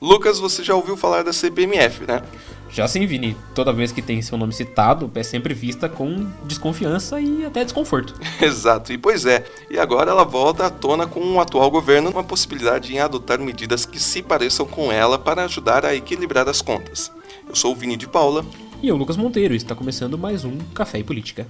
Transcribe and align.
Lucas, 0.00 0.38
você 0.38 0.62
já 0.62 0.76
ouviu 0.76 0.96
falar 0.96 1.24
da 1.24 1.32
CPMF, 1.32 2.06
né? 2.06 2.22
Já 2.70 2.86
sim, 2.86 3.04
Vini. 3.04 3.36
Toda 3.52 3.72
vez 3.72 3.90
que 3.90 4.00
tem 4.00 4.22
seu 4.22 4.38
nome 4.38 4.52
citado, 4.52 5.10
é 5.12 5.24
sempre 5.24 5.52
vista 5.52 5.88
com 5.88 6.24
desconfiança 6.44 7.20
e 7.20 7.44
até 7.44 7.64
desconforto. 7.64 8.14
Exato, 8.40 8.92
e 8.92 8.96
pois 8.96 9.26
é. 9.26 9.44
E 9.68 9.76
agora 9.76 10.12
ela 10.12 10.24
volta 10.24 10.66
à 10.66 10.70
tona 10.70 11.04
com 11.04 11.20
o 11.20 11.40
atual 11.40 11.68
governo 11.68 12.10
uma 12.10 12.22
possibilidade 12.22 12.94
em 12.94 13.00
adotar 13.00 13.40
medidas 13.40 13.84
que 13.84 13.98
se 13.98 14.22
pareçam 14.22 14.64
com 14.66 14.92
ela 14.92 15.18
para 15.18 15.44
ajudar 15.46 15.84
a 15.84 15.96
equilibrar 15.96 16.48
as 16.48 16.62
contas. 16.62 17.10
Eu 17.48 17.56
sou 17.56 17.72
o 17.72 17.76
Vini 17.76 17.96
de 17.96 18.06
Paula. 18.06 18.46
E 18.80 18.86
eu, 18.86 18.96
Lucas 18.96 19.16
Monteiro, 19.16 19.52
e 19.52 19.56
está 19.56 19.74
começando 19.74 20.16
mais 20.16 20.44
um 20.44 20.58
Café 20.72 21.00
e 21.00 21.04
Política. 21.04 21.44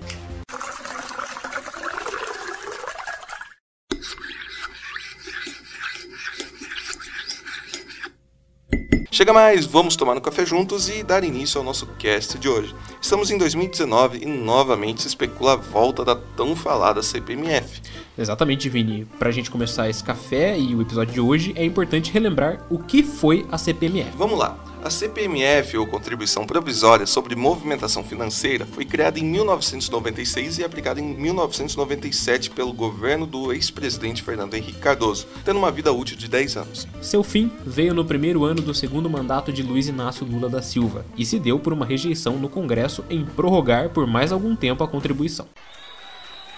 Chega 9.18 9.32
mais, 9.32 9.66
vamos 9.66 9.96
tomar 9.96 10.16
um 10.16 10.20
café 10.20 10.46
juntos 10.46 10.88
e 10.88 11.02
dar 11.02 11.24
início 11.24 11.58
ao 11.58 11.64
nosso 11.64 11.88
cast 11.98 12.38
de 12.38 12.48
hoje. 12.48 12.72
Estamos 13.02 13.32
em 13.32 13.36
2019 13.36 14.20
e 14.22 14.26
novamente 14.26 15.02
se 15.02 15.08
especula 15.08 15.54
a 15.54 15.56
volta 15.56 16.04
da 16.04 16.14
tão 16.14 16.54
falada 16.54 17.02
CPMF. 17.02 17.82
Exatamente, 18.16 18.68
Vini. 18.68 19.08
Para 19.18 19.30
a 19.30 19.32
gente 19.32 19.50
começar 19.50 19.90
esse 19.90 20.04
café 20.04 20.56
e 20.56 20.72
o 20.72 20.80
episódio 20.80 21.12
de 21.12 21.20
hoje, 21.20 21.52
é 21.56 21.64
importante 21.64 22.12
relembrar 22.12 22.64
o 22.70 22.78
que 22.78 23.02
foi 23.02 23.44
a 23.50 23.58
CPMF. 23.58 24.12
Vamos 24.16 24.38
lá. 24.38 24.67
A 24.82 24.90
CPMF, 24.90 25.76
ou 25.76 25.86
Contribuição 25.88 26.46
Provisória 26.46 27.04
sobre 27.04 27.34
Movimentação 27.34 28.04
Financeira, 28.04 28.64
foi 28.64 28.84
criada 28.84 29.18
em 29.18 29.24
1996 29.24 30.58
e 30.58 30.64
aplicada 30.64 31.00
em 31.00 31.04
1997 31.04 32.50
pelo 32.50 32.72
governo 32.72 33.26
do 33.26 33.52
ex-presidente 33.52 34.22
Fernando 34.22 34.54
Henrique 34.54 34.78
Cardoso, 34.78 35.26
tendo 35.44 35.58
uma 35.58 35.72
vida 35.72 35.92
útil 35.92 36.16
de 36.16 36.28
10 36.28 36.56
anos. 36.56 36.86
Seu 37.02 37.24
fim 37.24 37.50
veio 37.66 37.92
no 37.92 38.04
primeiro 38.04 38.44
ano 38.44 38.62
do 38.62 38.72
segundo 38.72 39.10
mandato 39.10 39.52
de 39.52 39.64
Luiz 39.64 39.88
Inácio 39.88 40.24
Lula 40.24 40.48
da 40.48 40.62
Silva 40.62 41.04
e 41.16 41.26
se 41.26 41.40
deu 41.40 41.58
por 41.58 41.72
uma 41.72 41.84
rejeição 41.84 42.38
no 42.38 42.48
Congresso 42.48 43.04
em 43.10 43.24
prorrogar 43.24 43.90
por 43.90 44.06
mais 44.06 44.30
algum 44.30 44.54
tempo 44.54 44.84
a 44.84 44.88
contribuição. 44.88 45.48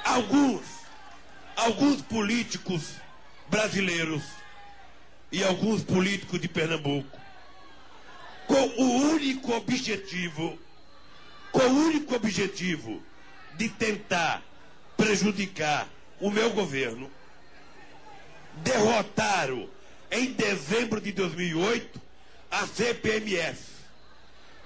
Alguns, 0.05 0.61
alguns 1.57 2.03
políticos 2.03 2.97
brasileiros 3.49 4.23
e 5.33 5.43
alguns 5.43 5.83
políticos 5.83 6.39
de 6.39 6.49
Pernambuco 6.49 7.20
com 8.51 8.83
o 8.83 9.13
único 9.13 9.53
objetivo, 9.53 10.59
com 11.53 11.61
o 11.61 11.85
único 11.87 12.17
objetivo 12.17 13.01
de 13.55 13.69
tentar 13.69 14.43
prejudicar 14.97 15.89
o 16.19 16.33
meu 16.33 16.51
governo, 16.51 17.09
derrotaram 18.57 19.69
em 20.11 20.33
dezembro 20.33 21.01
de 21.01 21.13
2008 21.13 22.03
a 22.51 22.67
CPMF, 22.67 23.63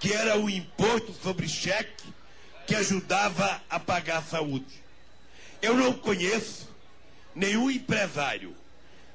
que 0.00 0.14
era 0.14 0.38
o 0.38 0.48
imposto 0.48 1.12
sobre 1.12 1.46
cheque 1.46 2.08
que 2.66 2.74
ajudava 2.74 3.62
a 3.68 3.78
pagar 3.78 4.20
a 4.20 4.22
saúde. 4.22 4.82
Eu 5.60 5.76
não 5.76 5.92
conheço 5.92 6.70
nenhum 7.34 7.70
empresário 7.70 8.56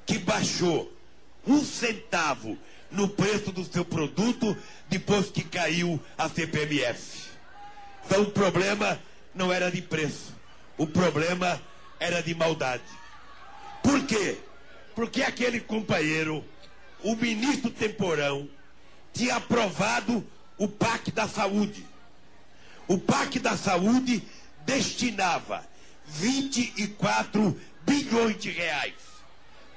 que 0.05 0.19
baixou 0.19 0.95
um 1.47 1.65
centavo 1.65 2.55
no 2.91 3.07
preço 3.07 3.51
do 3.51 3.63
seu 3.63 3.85
produto 3.85 4.57
depois 4.87 5.29
que 5.29 5.43
caiu 5.43 5.99
a 6.17 6.27
CPMF. 6.29 7.29
Então 8.05 8.23
o 8.23 8.31
problema 8.31 8.99
não 9.33 9.53
era 9.53 9.69
de 9.71 9.81
preço, 9.81 10.33
o 10.77 10.87
problema 10.87 11.61
era 11.99 12.21
de 12.21 12.33
maldade. 12.33 12.83
Por 13.83 14.03
quê? 14.05 14.37
Porque 14.95 15.21
aquele 15.21 15.59
companheiro, 15.59 16.43
o 17.03 17.15
ministro 17.15 17.69
Temporão, 17.69 18.49
tinha 19.13 19.35
aprovado 19.35 20.25
o 20.57 20.67
PAC 20.67 21.11
da 21.11 21.27
Saúde. 21.27 21.85
O 22.87 22.97
PAC 22.97 23.39
da 23.39 23.55
Saúde 23.55 24.23
destinava 24.65 25.63
24 26.05 27.59
bilhões 27.85 28.37
de 28.39 28.49
reais 28.49 28.93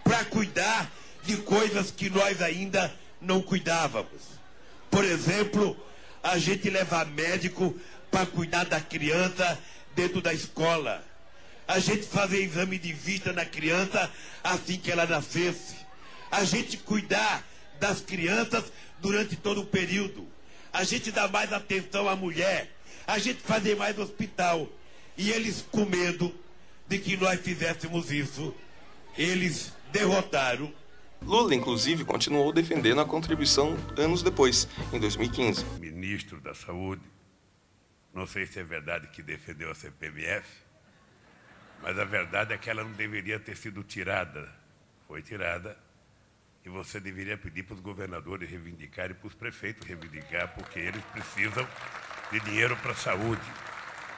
para 0.03 0.25
cuidar 0.25 0.91
de 1.23 1.37
coisas 1.39 1.91
que 1.91 2.11
nós 2.11 2.43
ainda 2.43 2.93
não 3.21 3.41
cuidávamos. 3.41 4.23
Por 4.91 5.05
exemplo, 5.05 5.77
a 6.23 6.39
gente 6.39 6.69
levar 6.69 7.07
médico 7.07 7.75
para 8.11 8.27
cuidar 8.27 8.65
da 8.65 8.81
criança 8.81 9.59
dentro 9.95 10.21
da 10.21 10.35
escola. 10.35 11.05
A 11.67 11.79
gente 11.79 12.07
fazer 12.07 12.43
exame 12.43 12.79
de 12.79 12.93
vista 12.93 13.33
na 13.33 13.45
criança 13.45 14.11
assim 14.43 14.77
que 14.77 14.91
ela 14.91 15.07
nascesse. 15.07 15.77
A 16.31 16.45
gente 16.45 16.77
cuidar 16.77 17.45
das 17.81 18.01
crianças 18.01 18.65
durante 19.01 19.37
todo 19.37 19.63
o 19.63 19.67
período. 19.67 20.29
A 20.73 20.85
gente 20.85 21.11
dar 21.11 21.29
mais 21.29 21.53
atenção 21.53 22.09
à 22.09 22.17
mulher. 22.17 22.71
A 23.07 23.19
gente 23.19 23.41
fazer 23.41 23.77
mais 23.77 23.99
hospital. 23.99 24.69
E 25.17 25.31
eles, 25.31 25.65
com 25.71 25.85
medo 25.85 26.35
de 26.89 26.99
que 26.99 27.17
nós 27.17 27.41
fizéssemos 27.41 28.11
isso, 28.11 28.55
eles 29.17 29.73
derrotaram 29.93 30.73
Lula, 31.27 31.55
inclusive, 31.55 32.05
continuou 32.05 32.53
defendendo 32.53 33.01
a 33.01 33.05
contribuição 33.05 33.77
anos 33.97 34.23
depois, 34.23 34.69
em 34.93 34.99
2015. 34.99 35.65
Ministro 35.81 36.41
da 36.41 36.55
Saúde, 36.55 37.03
não 38.13 38.27
sei 38.27 38.45
se 38.45 38.59
é 38.59 38.65
verdade 38.65 39.07
que 39.09 39.23
defendeu 39.23 39.71
a 39.71 39.75
CPMF, 39.75 40.47
mas 41.81 41.99
a 41.99 42.05
verdade 42.05 42.53
é 42.53 42.59
que 42.59 42.69
ela 42.69 42.85
não 42.85 42.93
deveria 42.93 43.39
ter 43.41 43.57
sido 43.57 43.83
tirada. 43.83 44.53
Foi 45.07 45.23
tirada. 45.23 45.77
E 46.65 46.69
você 46.69 47.01
deveria 47.01 47.37
pedir 47.37 47.65
para 47.65 47.75
os 47.75 47.81
governadores 47.81 48.49
reivindicarem, 48.49 49.17
para 49.17 49.27
os 49.27 49.35
prefeitos 49.35 49.87
reivindicar, 49.87 50.55
porque 50.55 50.79
eles 50.79 51.03
precisam 51.07 51.67
de 52.31 52.41
dinheiro 52.41 52.77
para 52.77 52.93
a 52.93 52.95
saúde. 52.95 53.43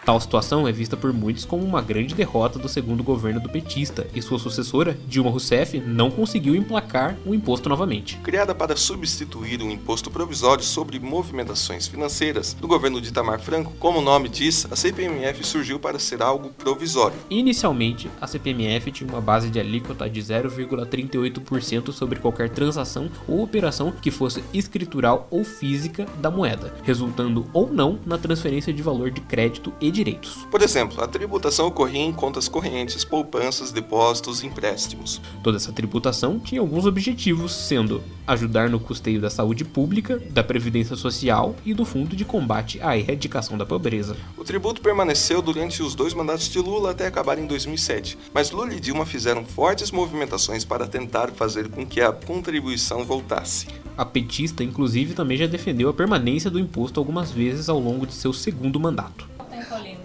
Tal 0.04 0.20
situação 0.20 0.68
é 0.68 0.72
vista 0.72 0.98
por 0.98 1.14
muitos 1.14 1.46
como 1.46 1.64
uma 1.64 1.80
grande 1.80 2.14
derrota 2.14 2.58
do 2.58 2.68
segundo 2.68 3.02
governo 3.02 3.40
do 3.40 3.48
petista, 3.48 4.06
e 4.14 4.20
sua 4.20 4.38
sucessora, 4.38 4.98
Dilma 5.08 5.30
Rousseff, 5.30 5.80
não 5.80 6.10
conseguiu 6.10 6.54
emplacar 6.54 7.16
o 7.24 7.34
imposto 7.34 7.70
novamente. 7.70 8.18
Criada 8.18 8.54
para 8.54 8.76
substituir 8.76 9.62
o 9.62 9.70
imposto 9.70 10.10
provisório 10.10 10.62
sobre 10.62 10.98
movimentações 10.98 11.86
financeiras 11.86 12.52
do 12.52 12.68
governo 12.68 13.00
de 13.00 13.08
Itamar 13.08 13.40
Franco, 13.40 13.72
como 13.78 14.00
o 14.00 14.02
nome 14.02 14.28
diz, 14.28 14.70
a 14.70 14.76
CPMF 14.76 15.42
surgiu 15.42 15.80
para 15.80 15.98
ser 15.98 16.20
algo 16.20 16.50
provisório. 16.50 17.16
Inicialmente, 17.30 18.10
a 18.20 18.26
CPMF 18.26 18.92
tinha 18.92 19.08
uma 19.08 19.22
base 19.22 19.48
de 19.48 19.58
alíquota 19.58 20.08
de 20.10 20.20
0,38% 20.20 21.92
sobre 21.92 22.18
qualquer 22.18 22.50
transação 22.50 23.08
ou 23.26 23.42
operação 23.42 23.90
que 23.90 24.10
fosse 24.10 24.44
escritural 24.52 25.26
ou 25.30 25.44
física 25.44 26.04
da 26.20 26.30
moeda, 26.30 26.74
resultando 26.82 27.46
ou 27.54 27.72
não 27.72 27.98
na 28.04 28.18
transferência 28.18 28.70
de 28.70 28.82
valor 28.82 29.10
de 29.10 29.22
crédito 29.22 29.72
e 29.80 29.93
direitos. 29.94 30.46
Por 30.50 30.60
exemplo, 30.60 31.02
a 31.02 31.06
tributação 31.06 31.68
ocorria 31.68 32.02
em 32.02 32.12
contas 32.12 32.48
correntes, 32.48 33.04
poupanças, 33.04 33.72
depósitos 33.72 34.42
e 34.42 34.46
empréstimos. 34.46 35.20
Toda 35.42 35.56
essa 35.56 35.72
tributação 35.72 36.38
tinha 36.38 36.60
alguns 36.60 36.84
objetivos, 36.84 37.54
sendo 37.54 38.02
ajudar 38.26 38.68
no 38.68 38.80
custeio 38.80 39.20
da 39.20 39.30
saúde 39.30 39.64
pública, 39.64 40.20
da 40.30 40.42
previdência 40.42 40.96
social 40.96 41.54
e 41.64 41.72
do 41.72 41.84
fundo 41.84 42.16
de 42.16 42.24
combate 42.24 42.80
à 42.82 42.96
erradicação 42.96 43.56
da 43.56 43.64
pobreza. 43.64 44.16
O 44.36 44.44
tributo 44.44 44.80
permaneceu 44.80 45.40
durante 45.40 45.82
os 45.82 45.94
dois 45.94 46.12
mandatos 46.12 46.48
de 46.48 46.58
Lula 46.58 46.90
até 46.90 47.06
acabar 47.06 47.38
em 47.38 47.46
2007, 47.46 48.18
mas 48.32 48.50
Lula 48.50 48.74
e 48.74 48.80
Dilma 48.80 49.06
fizeram 49.06 49.44
fortes 49.44 49.90
movimentações 49.90 50.64
para 50.64 50.86
tentar 50.86 51.30
fazer 51.30 51.68
com 51.68 51.86
que 51.86 52.00
a 52.00 52.12
contribuição 52.12 53.04
voltasse. 53.04 53.66
A 53.96 54.04
petista, 54.04 54.64
inclusive, 54.64 55.14
também 55.14 55.36
já 55.36 55.46
defendeu 55.46 55.88
a 55.88 55.94
permanência 55.94 56.50
do 56.50 56.58
imposto 56.58 56.98
algumas 56.98 57.30
vezes 57.30 57.68
ao 57.68 57.78
longo 57.78 58.06
de 58.06 58.14
seu 58.14 58.32
segundo 58.32 58.80
mandato. 58.80 59.33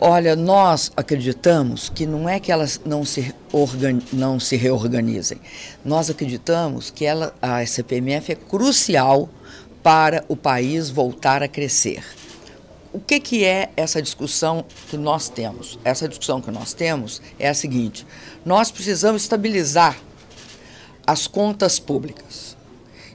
Olha, 0.02 0.34
nós 0.34 0.94
acreditamos 0.96 1.90
que 1.90 2.06
não 2.06 2.30
é 2.30 2.40
que 2.40 2.54
elas 2.54 2.80
não 2.86 3.04
se, 3.04 3.36
não 4.14 4.40
se 4.40 4.56
reorganizem. 4.56 5.42
Nós 5.84 6.10
acreditamos 6.10 6.90
que 6.90 7.04
ela, 7.04 7.36
a 7.42 7.66
CPMF 7.66 8.32
é 8.32 8.36
crucial 8.36 9.28
para 9.84 10.24
o 10.30 10.38
país 10.38 10.90
voltar 10.90 11.44
a 11.44 11.50
crescer. 11.50 12.02
O 12.94 13.00
que, 13.00 13.20
que 13.20 13.44
é 13.44 13.72
essa 13.76 14.02
discussão 14.02 14.64
que 14.90 14.96
nós 14.96 15.28
temos? 15.28 15.78
Essa 15.84 16.08
discussão 16.08 16.40
que 16.40 16.50
nós 16.50 16.74
temos 16.74 17.22
é 17.38 17.50
a 17.50 17.54
seguinte: 17.54 18.08
nós 18.46 18.72
precisamos 18.72 19.24
estabilizar 19.24 19.98
as 21.06 21.28
contas 21.28 21.78
públicas. 21.78 22.56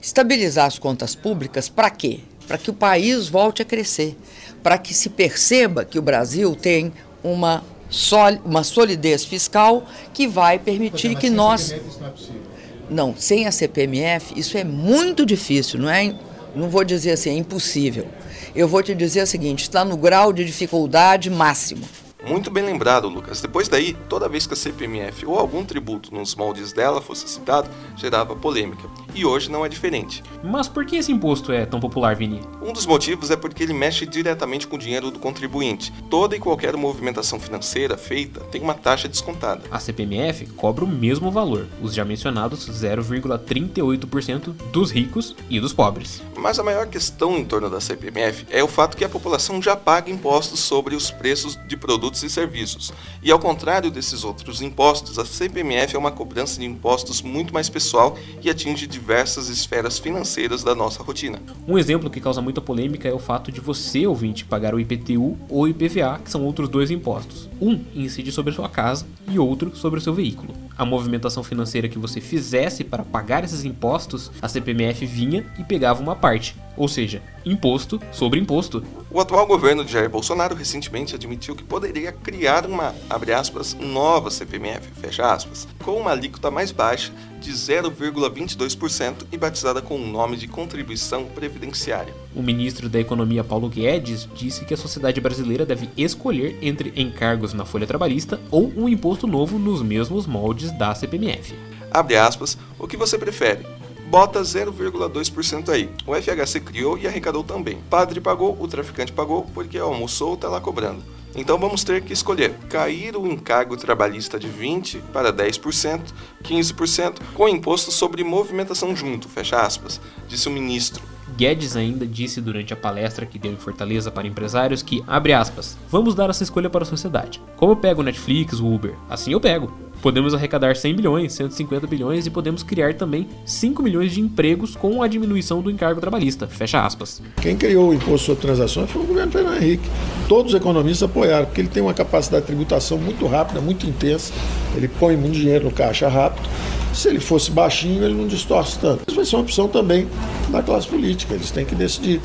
Estabilizar 0.02 0.66
as 0.66 0.78
contas 0.78 1.14
públicas 1.14 1.66
para 1.70 1.88
quê? 1.88 2.20
Para 2.54 2.62
que 2.62 2.70
o 2.70 2.74
país 2.74 3.28
volte 3.28 3.62
a 3.62 3.64
crescer 3.64 4.16
para 4.64 4.78
que 4.78 4.94
se 4.94 5.10
perceba 5.10 5.84
que 5.84 5.98
o 5.98 6.02
Brasil 6.02 6.56
tem 6.56 6.90
uma, 7.22 7.62
sol, 7.90 8.30
uma 8.46 8.64
solidez 8.64 9.22
fiscal 9.22 9.86
que 10.14 10.26
vai 10.26 10.58
permitir 10.58 11.14
que 11.16 11.28
nós. 11.28 11.60
CPMF, 11.60 11.88
isso 11.90 12.00
não, 12.00 12.06
é 12.06 12.10
possível. 12.10 12.42
não, 12.88 13.14
sem 13.14 13.46
a 13.46 13.52
CPMF, 13.52 14.32
isso 14.40 14.56
é 14.56 14.64
muito 14.64 15.26
difícil, 15.26 15.78
não 15.78 15.90
é? 15.90 16.14
Não 16.56 16.70
vou 16.70 16.82
dizer 16.82 17.10
assim, 17.10 17.28
é 17.28 17.34
impossível. 17.34 18.08
Eu 18.56 18.66
vou 18.66 18.82
te 18.82 18.94
dizer 18.94 19.22
o 19.22 19.26
seguinte: 19.26 19.64
está 19.64 19.84
no 19.84 19.98
grau 19.98 20.32
de 20.32 20.42
dificuldade 20.44 21.28
máximo. 21.28 21.86
Muito 22.26 22.50
bem 22.50 22.64
lembrado, 22.64 23.06
Lucas. 23.06 23.42
Depois 23.42 23.68
daí, 23.68 23.94
toda 24.08 24.30
vez 24.30 24.46
que 24.46 24.54
a 24.54 24.56
CPMF 24.56 25.26
ou 25.26 25.38
algum 25.38 25.62
tributo 25.62 26.14
nos 26.14 26.34
moldes 26.34 26.72
dela 26.72 27.02
fosse 27.02 27.28
citado, 27.28 27.68
gerava 27.96 28.34
polêmica. 28.34 28.88
E 29.14 29.26
hoje 29.26 29.50
não 29.50 29.64
é 29.64 29.68
diferente. 29.68 30.22
Mas 30.42 30.66
por 30.66 30.86
que 30.86 30.96
esse 30.96 31.12
imposto 31.12 31.52
é 31.52 31.66
tão 31.66 31.78
popular, 31.78 32.16
Vini? 32.16 32.40
Um 32.62 32.72
dos 32.72 32.86
motivos 32.86 33.30
é 33.30 33.36
porque 33.36 33.62
ele 33.62 33.74
mexe 33.74 34.06
diretamente 34.06 34.66
com 34.66 34.76
o 34.76 34.78
dinheiro 34.78 35.10
do 35.10 35.18
contribuinte. 35.18 35.92
Toda 36.08 36.34
e 36.34 36.40
qualquer 36.40 36.74
movimentação 36.76 37.38
financeira 37.38 37.98
feita 37.98 38.40
tem 38.40 38.62
uma 38.62 38.74
taxa 38.74 39.06
descontada. 39.06 39.62
A 39.70 39.78
CPMF 39.78 40.46
cobra 40.56 40.84
o 40.84 40.88
mesmo 40.88 41.30
valor, 41.30 41.68
os 41.82 41.94
já 41.94 42.04
mencionados 42.04 42.68
0,38% 42.68 44.54
dos 44.72 44.90
ricos 44.90 45.36
e 45.50 45.60
dos 45.60 45.74
pobres. 45.74 46.22
Mas 46.36 46.58
a 46.58 46.64
maior 46.64 46.86
questão 46.86 47.36
em 47.36 47.44
torno 47.44 47.68
da 47.68 47.80
CPMF 47.80 48.46
é 48.50 48.62
o 48.62 48.68
fato 48.68 48.96
que 48.96 49.04
a 49.04 49.08
população 49.08 49.60
já 49.60 49.76
paga 49.76 50.10
impostos 50.10 50.60
sobre 50.60 50.94
os 50.94 51.10
preços 51.10 51.58
de 51.66 51.76
produtos 51.76 52.13
e 52.22 52.30
serviços. 52.30 52.92
E 53.22 53.30
ao 53.30 53.38
contrário 53.38 53.90
desses 53.90 54.24
outros 54.24 54.62
impostos, 54.62 55.18
a 55.18 55.24
CPMF 55.24 55.96
é 55.96 55.98
uma 55.98 56.10
cobrança 56.10 56.60
de 56.60 56.66
impostos 56.66 57.22
muito 57.22 57.52
mais 57.52 57.68
pessoal 57.68 58.16
e 58.42 58.48
atinge 58.48 58.86
diversas 58.86 59.48
esferas 59.48 59.98
financeiras 59.98 60.62
da 60.62 60.74
nossa 60.74 61.02
rotina. 61.02 61.40
Um 61.66 61.78
exemplo 61.78 62.10
que 62.10 62.20
causa 62.20 62.40
muita 62.40 62.60
polêmica 62.60 63.08
é 63.08 63.12
o 63.12 63.18
fato 63.18 63.50
de 63.50 63.60
você, 63.60 64.06
ouvinte, 64.06 64.44
pagar 64.44 64.74
o 64.74 64.80
IPTU 64.80 65.36
ou 65.48 65.68
IPVA, 65.68 66.20
que 66.22 66.30
são 66.30 66.44
outros 66.44 66.68
dois 66.68 66.90
impostos. 66.90 67.48
Um 67.60 67.80
incide 67.94 68.30
sobre 68.32 68.52
sua 68.52 68.68
casa 68.68 69.06
e 69.28 69.38
outro 69.38 69.74
sobre 69.74 69.98
o 69.98 70.02
seu 70.02 70.14
veículo. 70.14 70.54
A 70.76 70.84
movimentação 70.84 71.42
financeira 71.42 71.88
que 71.88 71.98
você 71.98 72.20
fizesse 72.20 72.82
para 72.84 73.04
pagar 73.04 73.44
esses 73.44 73.64
impostos, 73.64 74.30
a 74.42 74.48
CPMF 74.48 75.06
vinha 75.06 75.46
e 75.58 75.64
pegava 75.64 76.02
uma 76.02 76.16
parte, 76.16 76.56
ou 76.76 76.88
seja, 76.88 77.22
imposto 77.44 78.00
sobre 78.12 78.40
imposto. 78.40 78.82
O 79.10 79.20
atual 79.20 79.46
governo 79.46 79.84
de 79.84 79.92
Jair 79.92 80.10
Bolsonaro 80.10 80.54
recentemente 80.54 81.14
admitiu 81.14 81.54
que 81.54 81.62
poderia 81.62 82.10
criar 82.10 82.66
uma, 82.66 82.94
abre 83.08 83.32
aspas, 83.32 83.74
nova 83.74 84.30
CPMF, 84.30 84.88
fecha 85.00 85.32
aspas, 85.32 85.68
com 85.84 85.92
uma 85.92 86.10
alíquota 86.10 86.50
mais 86.50 86.72
baixa 86.72 87.12
de 87.40 87.52
0,22% 87.52 89.26
e 89.30 89.36
batizada 89.36 89.82
com 89.82 89.96
o 89.96 90.06
nome 90.06 90.36
de 90.36 90.48
contribuição 90.48 91.26
previdenciária. 91.26 92.14
O 92.34 92.42
ministro 92.42 92.88
da 92.88 92.98
Economia 92.98 93.44
Paulo 93.44 93.68
Guedes 93.68 94.28
disse 94.34 94.64
que 94.64 94.74
a 94.74 94.78
sociedade 94.78 95.20
brasileira 95.20 95.64
deve 95.64 95.88
escolher 95.96 96.58
entre 96.62 96.92
encargos 96.96 97.52
na 97.52 97.64
folha 97.64 97.86
trabalhista 97.86 98.40
ou 98.50 98.72
um 98.76 98.88
imposto 98.88 99.26
novo 99.26 99.58
nos 99.58 99.82
mesmos 99.82 100.26
moldes 100.26 100.72
da 100.72 100.94
CPMF. 100.94 101.54
Abre 101.90 102.16
aspas, 102.16 102.58
o 102.78 102.88
que 102.88 102.96
você 102.96 103.16
prefere? 103.16 103.64
Bota 104.14 104.42
0,2% 104.42 105.70
aí. 105.70 105.90
O 106.06 106.14
FHC 106.14 106.60
criou 106.60 106.96
e 106.96 107.04
arrecadou 107.04 107.42
também. 107.42 107.80
Padre 107.90 108.20
pagou, 108.20 108.56
o 108.60 108.68
traficante 108.68 109.10
pagou, 109.10 109.44
porque 109.52 109.76
almoçou, 109.76 110.36
tá 110.36 110.48
lá 110.48 110.60
cobrando. 110.60 111.02
Então 111.34 111.58
vamos 111.58 111.82
ter 111.82 112.00
que 112.00 112.12
escolher 112.12 112.54
cair 112.70 113.16
o 113.16 113.26
encargo 113.26 113.76
trabalhista 113.76 114.38
de 114.38 114.46
20 114.46 114.98
para 115.12 115.32
10%, 115.32 116.12
15%, 116.44 117.16
com 117.34 117.48
imposto 117.48 117.90
sobre 117.90 118.22
movimentação 118.22 118.94
junto, 118.94 119.28
fecha 119.28 119.60
aspas, 119.60 120.00
disse 120.28 120.48
o 120.48 120.52
ministro. 120.52 121.13
Guedes 121.36 121.76
ainda 121.76 122.06
disse 122.06 122.40
durante 122.40 122.72
a 122.72 122.76
palestra 122.76 123.26
que 123.26 123.38
deu 123.38 123.52
em 123.52 123.56
Fortaleza 123.56 124.10
para 124.10 124.26
empresários 124.26 124.82
que, 124.82 125.02
abre 125.06 125.32
aspas, 125.32 125.76
vamos 125.90 126.14
dar 126.14 126.30
essa 126.30 126.44
escolha 126.44 126.70
para 126.70 126.84
a 126.84 126.86
sociedade. 126.86 127.40
Como 127.56 127.72
eu 127.72 127.76
pego 127.76 128.02
o 128.02 128.04
Netflix, 128.04 128.60
o 128.60 128.72
Uber, 128.72 128.94
assim 129.10 129.32
eu 129.32 129.40
pego. 129.40 129.72
Podemos 130.00 130.34
arrecadar 130.34 130.76
100 130.76 130.96
bilhões, 130.96 131.32
150 131.32 131.86
bilhões 131.86 132.26
e 132.26 132.30
podemos 132.30 132.62
criar 132.62 132.94
também 132.94 133.26
5 133.44 133.82
milhões 133.82 134.12
de 134.12 134.20
empregos 134.20 134.76
com 134.76 135.02
a 135.02 135.08
diminuição 135.08 135.62
do 135.62 135.70
encargo 135.70 136.00
trabalhista. 136.00 136.46
Fecha 136.46 136.84
aspas. 136.84 137.22
Quem 137.40 137.56
criou 137.56 137.88
o 137.88 137.94
imposto 137.94 138.26
sobre 138.26 138.42
transações 138.42 138.90
foi 138.90 139.02
o 139.02 139.06
governo 139.06 139.32
Fernando 139.32 139.56
Henrique. 139.56 139.88
Todos 140.28 140.52
os 140.52 140.60
economistas 140.60 141.08
apoiaram, 141.08 141.46
porque 141.46 141.62
ele 141.62 141.68
tem 141.68 141.82
uma 141.82 141.94
capacidade 141.94 142.42
de 142.42 142.48
tributação 142.48 142.98
muito 142.98 143.26
rápida, 143.26 143.60
muito 143.60 143.86
intensa. 143.86 144.32
Ele 144.76 144.88
põe 144.88 145.16
muito 145.16 145.34
dinheiro 145.34 145.64
no 145.64 145.72
caixa 145.72 146.06
rápido. 146.06 146.48
Se 146.94 147.08
ele 147.08 147.20
fosse 147.20 147.50
baixinho, 147.50 148.04
ele 148.04 148.14
não 148.14 148.26
distorce 148.26 148.78
tanto. 148.78 149.02
Isso 149.06 149.16
vai 149.16 149.24
ser 149.24 149.36
uma 149.36 149.42
opção 149.42 149.66
também 149.66 150.06
da 150.48 150.62
classe 150.62 150.86
política, 150.86 151.34
eles 151.34 151.50
têm 151.50 151.64
que 151.64 151.74
decidir. 151.74 152.20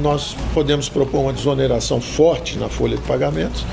Nós 0.00 0.36
podemos 0.54 0.88
propor 0.88 1.22
uma 1.22 1.32
desoneração 1.32 2.00
forte 2.00 2.56
na 2.58 2.68
folha 2.68 2.96
de 2.96 3.02
pagamentos, 3.02 3.64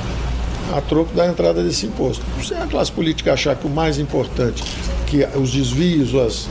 a 0.75 0.81
troco 0.81 1.13
da 1.13 1.27
entrada 1.27 1.63
desse 1.63 1.85
imposto. 1.85 2.25
Se 2.43 2.55
a 2.55 2.65
classe 2.65 2.91
política 2.91 3.33
achar 3.33 3.55
que 3.55 3.67
o 3.67 3.69
mais 3.69 3.99
importante, 3.99 4.63
que 5.05 5.23
os 5.37 5.51
desvios, 5.51 6.15
as, 6.15 6.49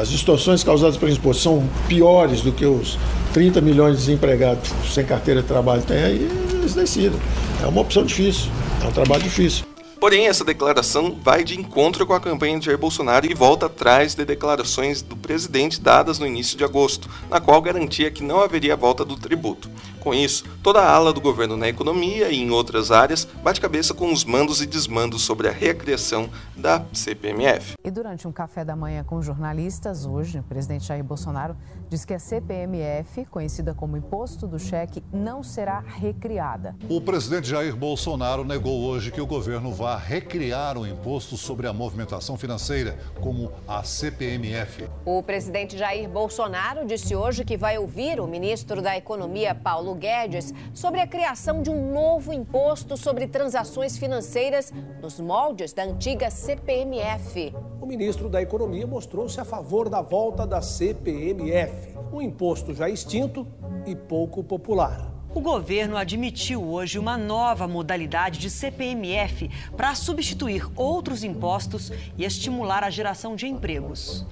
as 0.00 0.10
distorções 0.10 0.64
causadas 0.64 0.96
pelo 0.96 1.12
imposto 1.12 1.42
são 1.42 1.64
piores 1.86 2.40
do 2.40 2.50
que 2.50 2.66
os 2.66 2.98
30 3.32 3.60
milhões 3.60 3.92
de 3.92 4.06
desempregados 4.06 4.72
sem 4.92 5.04
carteira 5.04 5.40
de 5.40 5.46
trabalho 5.46 5.82
têm, 5.82 6.02
aí 6.02 6.28
eles 6.52 6.74
decidem. 6.74 7.18
É 7.62 7.66
uma 7.66 7.80
opção 7.80 8.04
difícil, 8.04 8.50
é 8.82 8.88
um 8.88 8.92
trabalho 8.92 9.22
difícil. 9.22 9.73
Porém, 10.04 10.26
essa 10.26 10.44
declaração 10.44 11.18
vai 11.22 11.42
de 11.42 11.58
encontro 11.58 12.06
com 12.06 12.12
a 12.12 12.20
campanha 12.20 12.58
de 12.58 12.66
Jair 12.66 12.76
Bolsonaro 12.76 13.24
e 13.24 13.32
volta 13.32 13.64
atrás 13.64 14.14
de 14.14 14.22
declarações 14.22 15.00
do 15.00 15.16
presidente 15.16 15.80
dadas 15.80 16.18
no 16.18 16.26
início 16.26 16.58
de 16.58 16.62
agosto, 16.62 17.08
na 17.30 17.40
qual 17.40 17.62
garantia 17.62 18.10
que 18.10 18.22
não 18.22 18.42
haveria 18.42 18.76
volta 18.76 19.02
do 19.02 19.16
tributo. 19.16 19.70
Com 20.04 20.12
isso, 20.12 20.44
toda 20.62 20.82
a 20.82 20.94
ala 20.94 21.14
do 21.14 21.20
governo 21.20 21.56
na 21.56 21.66
economia 21.66 22.28
e 22.28 22.36
em 22.36 22.50
outras 22.50 22.90
áreas 22.90 23.24
bate 23.42 23.58
cabeça 23.58 23.94
com 23.94 24.12
os 24.12 24.22
mandos 24.22 24.60
e 24.60 24.66
desmandos 24.66 25.22
sobre 25.22 25.48
a 25.48 25.50
recriação 25.50 26.28
da 26.54 26.84
CPMF. 26.92 27.72
E 27.82 27.90
durante 27.90 28.28
um 28.28 28.32
café 28.32 28.66
da 28.66 28.76
manhã 28.76 29.02
com 29.02 29.22
jornalistas, 29.22 30.04
hoje, 30.04 30.40
o 30.40 30.42
presidente 30.42 30.84
Jair 30.84 31.02
Bolsonaro 31.02 31.56
disse 31.88 32.06
que 32.06 32.12
a 32.12 32.18
CPMF, 32.18 33.24
conhecida 33.30 33.72
como 33.72 33.96
Imposto 33.96 34.46
do 34.46 34.58
Cheque, 34.58 35.02
não 35.10 35.42
será 35.42 35.80
recriada. 35.80 36.76
O 36.86 37.00
presidente 37.00 37.48
Jair 37.48 37.74
Bolsonaro 37.74 38.44
negou 38.44 38.82
hoje 38.82 39.10
que 39.10 39.22
o 39.22 39.26
governo 39.26 39.72
vá 39.72 39.96
recriar 39.96 40.76
o 40.76 40.86
imposto 40.86 41.38
sobre 41.38 41.66
a 41.66 41.72
movimentação 41.72 42.36
financeira, 42.36 42.98
como 43.22 43.50
a 43.66 43.82
CPMF. 43.82 44.86
O 45.06 45.22
presidente 45.22 45.78
Jair 45.78 46.10
Bolsonaro 46.10 46.84
disse 46.84 47.16
hoje 47.16 47.42
que 47.42 47.56
vai 47.56 47.78
ouvir 47.78 48.20
o 48.20 48.26
ministro 48.26 48.82
da 48.82 48.94
Economia, 48.98 49.54
Paulo 49.54 49.93
Guedes 49.94 50.52
sobre 50.72 51.00
a 51.00 51.06
criação 51.06 51.62
de 51.62 51.70
um 51.70 51.92
novo 51.92 52.32
imposto 52.32 52.96
sobre 52.96 53.26
transações 53.26 53.96
financeiras 53.96 54.72
nos 55.00 55.20
moldes 55.20 55.72
da 55.72 55.84
antiga 55.84 56.30
CPMF. 56.30 57.54
O 57.80 57.86
ministro 57.86 58.28
da 58.28 58.42
Economia 58.42 58.86
mostrou-se 58.86 59.40
a 59.40 59.44
favor 59.44 59.88
da 59.88 60.02
volta 60.02 60.46
da 60.46 60.60
CPMF, 60.60 61.96
um 62.12 62.20
imposto 62.20 62.74
já 62.74 62.88
extinto 62.88 63.46
e 63.86 63.94
pouco 63.94 64.42
popular. 64.42 65.14
O 65.34 65.40
governo 65.40 65.96
admitiu 65.96 66.62
hoje 66.62 66.96
uma 66.96 67.18
nova 67.18 67.66
modalidade 67.66 68.38
de 68.38 68.48
CPMF 68.48 69.50
para 69.76 69.92
substituir 69.96 70.64
outros 70.76 71.24
impostos 71.24 71.90
e 72.16 72.24
estimular 72.24 72.84
a 72.84 72.90
geração 72.90 73.34
de 73.34 73.48
empregos. 73.48 74.24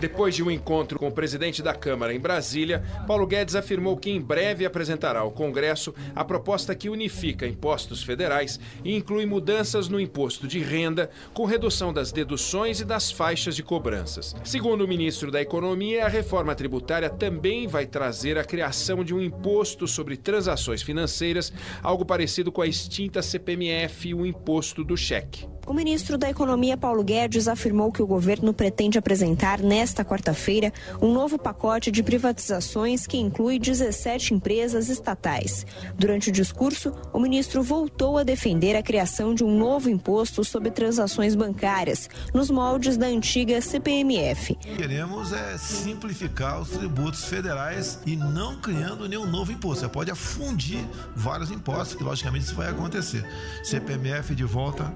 Depois 0.00 0.34
de 0.34 0.42
um 0.42 0.50
encontro 0.50 0.98
com 0.98 1.08
o 1.08 1.12
presidente 1.12 1.62
da 1.62 1.74
Câmara 1.74 2.14
em 2.14 2.18
Brasília, 2.18 2.82
Paulo 3.06 3.26
Guedes 3.26 3.54
afirmou 3.54 3.98
que 3.98 4.10
em 4.10 4.18
breve 4.18 4.64
apresentará 4.64 5.20
ao 5.20 5.30
Congresso 5.30 5.94
a 6.16 6.24
proposta 6.24 6.74
que 6.74 6.88
unifica 6.88 7.46
impostos 7.46 8.02
federais 8.02 8.58
e 8.82 8.96
inclui 8.96 9.26
mudanças 9.26 9.88
no 9.88 10.00
imposto 10.00 10.48
de 10.48 10.58
renda, 10.58 11.10
com 11.34 11.44
redução 11.44 11.92
das 11.92 12.10
deduções 12.12 12.80
e 12.80 12.84
das 12.86 13.10
faixas 13.10 13.54
de 13.54 13.62
cobranças. 13.62 14.34
Segundo 14.42 14.86
o 14.86 14.88
ministro 14.88 15.30
da 15.30 15.42
Economia, 15.42 16.06
a 16.06 16.08
reforma 16.08 16.54
tributária 16.54 17.10
também 17.10 17.66
vai 17.66 17.84
trazer 17.84 18.38
a 18.38 18.44
criação 18.44 19.04
de 19.04 19.14
um 19.14 19.20
imposto 19.20 19.86
sobre 19.86 20.16
transações 20.16 20.80
financeiras, 20.80 21.52
algo 21.82 22.06
parecido 22.06 22.50
com 22.50 22.62
a 22.62 22.66
extinta 22.66 23.20
CPMF 23.20 24.08
e 24.08 24.14
o 24.14 24.24
imposto 24.24 24.82
do 24.82 24.96
cheque. 24.96 25.46
O 25.70 25.72
ministro 25.72 26.18
da 26.18 26.28
Economia, 26.28 26.76
Paulo 26.76 27.04
Guedes, 27.04 27.46
afirmou 27.46 27.92
que 27.92 28.02
o 28.02 28.06
governo 28.06 28.52
pretende 28.52 28.98
apresentar 28.98 29.60
nesta 29.60 30.04
quarta-feira 30.04 30.72
um 31.00 31.12
novo 31.12 31.38
pacote 31.38 31.92
de 31.92 32.02
privatizações 32.02 33.06
que 33.06 33.16
inclui 33.16 33.56
17 33.56 34.34
empresas 34.34 34.88
estatais. 34.88 35.64
Durante 35.96 36.28
o 36.28 36.32
discurso, 36.32 36.92
o 37.12 37.20
ministro 37.20 37.62
voltou 37.62 38.18
a 38.18 38.24
defender 38.24 38.74
a 38.74 38.82
criação 38.82 39.32
de 39.32 39.44
um 39.44 39.56
novo 39.56 39.88
imposto 39.88 40.42
sobre 40.42 40.72
transações 40.72 41.36
bancárias, 41.36 42.10
nos 42.34 42.50
moldes 42.50 42.96
da 42.96 43.06
antiga 43.06 43.60
CPMF. 43.60 44.56
Queremos 44.56 45.32
é 45.32 45.56
simplificar 45.56 46.60
os 46.60 46.70
tributos 46.70 47.26
federais 47.26 48.00
e 48.04 48.16
não 48.16 48.60
criando 48.60 49.08
nenhum 49.08 49.26
novo 49.26 49.52
imposto. 49.52 49.82
Você 49.82 49.88
pode 49.88 50.10
afundir 50.10 50.84
vários 51.14 51.52
impostos, 51.52 51.94
que 51.94 52.02
logicamente 52.02 52.46
isso 52.46 52.56
vai 52.56 52.68
acontecer. 52.68 53.24
CPMF 53.62 54.34
de 54.34 54.42
volta 54.42 54.92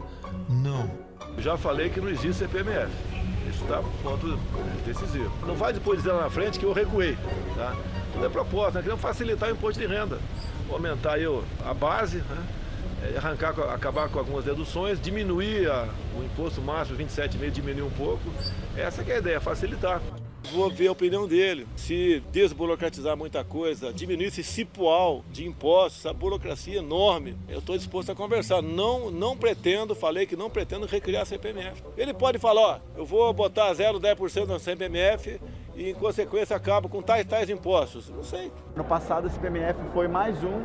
não. 0.48 0.90
Já 1.38 1.56
falei 1.56 1.90
que 1.90 2.00
não 2.00 2.08
existe 2.08 2.44
CPMF. 2.44 2.90
Isso 3.48 3.62
está 3.62 3.82
ponto 4.02 4.38
decisivo. 4.84 5.32
Não 5.46 5.54
vai 5.54 5.72
depois 5.72 5.98
dizer 5.98 6.12
lá 6.12 6.22
na 6.22 6.30
frente 6.30 6.58
que 6.58 6.64
eu 6.64 6.72
recuei. 6.72 7.16
Tá? 7.56 7.74
Tudo 8.12 8.26
é 8.26 8.28
proposta, 8.28 8.74
nós 8.74 8.82
queremos 8.82 9.00
facilitar 9.00 9.48
o 9.48 9.52
imposto 9.52 9.80
de 9.80 9.86
renda. 9.86 10.18
Aumentar 10.70 11.14
aí 11.14 11.24
a 11.64 11.74
base, 11.74 12.18
né? 12.18 12.46
É, 13.02 13.18
arrancar, 13.18 13.50
acabar 13.74 14.08
com 14.08 14.18
algumas 14.18 14.44
deduções, 14.44 15.00
diminuir 15.00 15.70
a, 15.70 15.86
o 16.18 16.24
imposto 16.24 16.62
máximo 16.62 16.96
27,5, 16.98 17.50
diminuir 17.50 17.82
um 17.82 17.90
pouco. 17.90 18.22
Essa 18.76 19.02
é 19.02 19.16
a 19.16 19.18
ideia, 19.18 19.40
facilitar. 19.40 20.00
Vou 20.52 20.70
ver 20.70 20.88
a 20.88 20.92
opinião 20.92 21.26
dele. 21.26 21.66
Se 21.76 22.22
desburocratizar 22.30 23.16
muita 23.16 23.42
coisa, 23.42 23.92
diminuir 23.92 24.26
esse 24.26 24.42
cipual 24.42 25.24
de 25.30 25.46
impostos, 25.46 26.04
a 26.06 26.12
burocracia 26.12 26.78
enorme, 26.78 27.36
eu 27.48 27.58
estou 27.58 27.76
disposto 27.76 28.12
a 28.12 28.14
conversar. 28.14 28.62
Não, 28.62 29.10
não 29.10 29.36
pretendo, 29.36 29.94
falei 29.94 30.26
que 30.26 30.36
não 30.36 30.50
pretendo 30.50 30.86
recriar 30.86 31.22
a 31.22 31.26
CPMF. 31.26 31.82
Ele 31.96 32.12
pode 32.12 32.38
falar, 32.38 32.60
ó, 32.60 32.78
eu 32.96 33.04
vou 33.04 33.32
botar 33.32 33.72
0,10% 33.72 34.46
na 34.46 34.58
CPMF 34.58 35.40
e, 35.74 35.90
em 35.90 35.94
consequência, 35.94 36.54
acabo 36.54 36.88
com 36.88 37.02
tais 37.02 37.26
tais 37.26 37.50
impostos. 37.50 38.10
Não 38.10 38.22
sei. 38.22 38.52
No 38.76 38.84
passado, 38.84 39.26
a 39.26 39.30
CPMF 39.30 39.78
foi 39.92 40.08
mais 40.08 40.36
um 40.44 40.62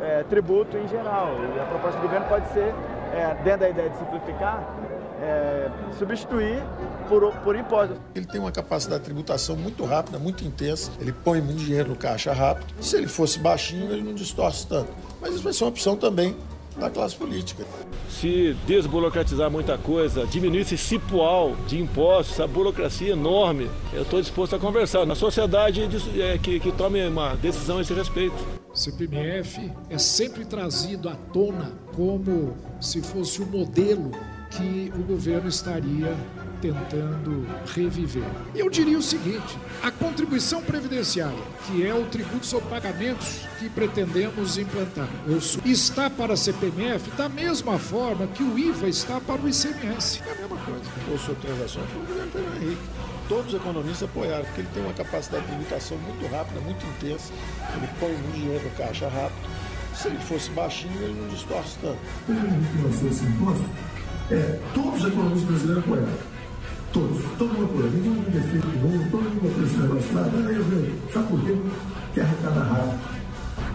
é, 0.00 0.22
tributo 0.24 0.76
em 0.76 0.88
geral. 0.88 1.28
E 1.56 1.60
a 1.60 1.64
proposta 1.64 1.98
do 1.98 2.02
governo 2.02 2.26
pode 2.28 2.48
ser, 2.52 2.74
é, 3.14 3.34
dentro 3.42 3.60
da 3.60 3.70
ideia 3.70 3.90
de 3.90 3.98
simplificar, 3.98 4.85
é, 5.20 5.70
substituir 5.98 6.62
por, 7.08 7.32
por 7.36 7.56
impostos. 7.56 7.96
Ele 8.14 8.26
tem 8.26 8.40
uma 8.40 8.52
capacidade 8.52 9.00
de 9.00 9.06
tributação 9.06 9.56
muito 9.56 9.84
rápida, 9.84 10.18
muito 10.18 10.44
intensa. 10.44 10.90
Ele 11.00 11.12
põe 11.12 11.40
muito 11.40 11.58
dinheiro 11.58 11.90
no 11.90 11.96
caixa 11.96 12.32
rápido. 12.32 12.74
Se 12.80 12.96
ele 12.96 13.08
fosse 13.08 13.38
baixinho, 13.38 13.90
ele 13.92 14.02
não 14.02 14.14
distorce 14.14 14.66
tanto. 14.66 14.90
Mas 15.20 15.34
isso 15.34 15.42
vai 15.42 15.52
ser 15.52 15.64
uma 15.64 15.70
opção 15.70 15.96
também 15.96 16.36
da 16.78 16.90
classe 16.90 17.16
política. 17.16 17.64
Se 18.10 18.54
desburocratizar 18.66 19.50
muita 19.50 19.76
coisa, 19.78 20.26
diminuir 20.26 20.60
esse 20.60 20.76
cipual 20.76 21.56
de 21.66 21.80
impostos, 21.80 22.38
a 22.40 22.46
burocracia 22.46 23.12
enorme, 23.12 23.70
eu 23.92 24.02
estou 24.02 24.20
disposto 24.20 24.56
a 24.56 24.58
conversar. 24.58 25.06
Na 25.06 25.14
sociedade 25.14 25.88
é, 26.20 26.38
que, 26.38 26.60
que 26.60 26.72
tome 26.72 27.06
uma 27.06 27.34
decisão 27.34 27.78
a 27.78 27.80
esse 27.80 27.94
respeito. 27.94 28.36
CPMF 28.74 29.72
é 29.88 29.98
sempre 29.98 30.44
trazido 30.44 31.08
à 31.08 31.14
tona 31.32 31.72
como 31.94 32.54
se 32.78 33.00
fosse 33.00 33.40
o 33.42 33.46
modelo 33.46 34.10
que 34.56 34.92
o 34.94 35.02
governo 35.02 35.48
estaria 35.48 36.16
tentando 36.60 37.46
reviver. 37.74 38.24
Eu 38.54 38.70
diria 38.70 38.98
o 38.98 39.02
seguinte: 39.02 39.58
a 39.82 39.90
contribuição 39.90 40.62
previdenciária, 40.62 41.38
que 41.66 41.86
é 41.86 41.94
o 41.94 42.06
tributo 42.06 42.46
sobre 42.46 42.68
pagamentos 42.68 43.40
que 43.58 43.68
pretendemos 43.68 44.58
implantar, 44.58 45.08
está 45.64 46.08
para 46.08 46.34
a 46.34 46.36
CPMF 46.36 47.10
da 47.12 47.28
mesma 47.28 47.78
forma 47.78 48.26
que 48.28 48.42
o 48.42 48.58
IVA 48.58 48.88
está 48.88 49.20
para 49.20 49.40
o 49.40 49.48
ICMS. 49.48 50.22
É 50.26 50.32
a 50.32 50.34
mesma 50.34 50.56
coisa. 50.56 50.82
O 51.14 51.18
senhor 51.18 51.36
transações 51.36 51.86
foi 51.90 52.02
o 52.02 52.06
governo 52.06 52.30
Fernando 52.32 52.62
Henrique. 52.62 52.82
Todos 53.28 53.54
os 53.54 53.60
economistas 53.60 54.08
apoiaram, 54.08 54.44
porque 54.44 54.60
ele 54.60 54.68
tem 54.72 54.82
uma 54.84 54.92
capacidade 54.92 55.44
de 55.44 55.50
tributação 55.50 55.98
muito 55.98 56.32
rápida, 56.32 56.60
muito 56.60 56.86
intensa. 56.86 57.32
Ele 57.76 57.88
põe 57.98 58.12
muito 58.12 58.34
dinheiro 58.34 58.64
no 58.64 58.70
caixa 58.70 59.08
rápido. 59.08 59.50
Se 59.96 60.08
ele 60.08 60.18
fosse 60.18 60.50
baixinho, 60.50 61.02
ele 61.02 61.20
não 61.20 61.28
distorce 61.28 61.76
tanto. 61.80 61.98
Ele 62.28 62.82
lançou 62.84 63.08
esse 63.08 63.24
imposto, 63.24 63.64
é, 64.30 64.58
todos 64.74 65.00
os 65.00 65.06
economistas 65.06 65.48
brasileiros 65.48 65.84
apoiaram. 65.84 66.36
Todos, 66.92 67.22
todo 67.38 67.52
mundo 67.52 67.64
apoiou. 67.64 67.90
Ninguém 67.90 68.22
tem 68.22 68.32
defeito 68.32 68.66
nenhum, 68.68 69.10
todo 69.10 69.22
mundo 69.22 69.48
apoiou 69.48 69.66
esse 69.66 69.76
negócio 69.76 70.14
lá. 70.14 70.48
Aí 70.48 70.56
eu 70.56 70.64
vejo, 70.64 70.92
sabe 71.12 71.28
por 71.28 71.40
quê? 71.44 71.56
Que 72.14 72.20
arrecada 72.20 72.60
rápido. 72.62 73.16